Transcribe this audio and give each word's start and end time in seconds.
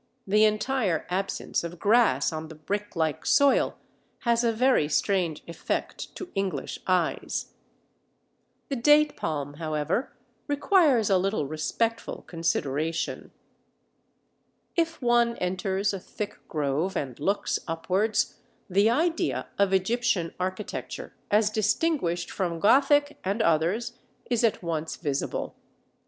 The 0.25 0.45
entire 0.45 1.05
absence 1.11 1.63
of 1.63 1.77
grass 1.77 2.33
on 2.33 2.47
the 2.47 2.55
brick 2.55 2.95
like 2.95 3.23
soil 3.23 3.77
has 4.21 4.43
a 4.43 4.51
very 4.51 4.89
strange 4.89 5.43
effect 5.47 6.15
to 6.15 6.31
English 6.33 6.79
eyes. 6.87 7.53
The 8.69 8.77
Date 8.77 9.15
Palm, 9.15 9.53
however, 9.61 10.17
requires 10.47 11.11
a 11.11 11.19
little 11.19 11.45
respectful 11.45 12.23
consideration. 12.25 13.29
If 14.75 15.03
one 15.03 15.37
enters 15.37 15.93
a 15.93 15.99
thick 15.99 16.39
grove 16.47 16.97
and 16.97 17.19
looks 17.19 17.59
upwards, 17.67 18.39
the 18.67 18.89
idea 18.89 19.49
of 19.59 19.71
Egyptian 19.71 20.33
architecture 20.39 21.13
as 21.29 21.51
distinguished 21.51 22.31
from 22.31 22.59
Gothic 22.59 23.19
and 23.23 23.39
others 23.43 23.99
is 24.31 24.43
at 24.43 24.63
once 24.63 24.95
visible. 24.95 25.53